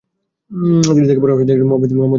তিনি 0.95 1.07
তাকে 1.09 1.21
পরামর্শ 1.23 1.39
দিয়েছিলেন 1.47 1.69
মুহাম্মদের 1.69 1.89
সঙ্গে 1.91 1.95
আলাপ 1.99 2.03
করতে। 2.03 2.09